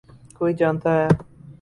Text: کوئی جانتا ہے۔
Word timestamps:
کوئی 0.37 0.53
جانتا 0.59 0.89
ہے۔ 0.99 1.07